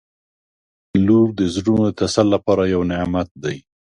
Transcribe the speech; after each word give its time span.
•لور 1.05 1.27
د 1.39 1.41
زړونو 1.55 1.85
د 1.89 1.95
تسل 1.99 2.25
لپاره 2.35 2.63
یو 2.73 2.81
نعمت 2.91 3.29
دی. 3.43 3.57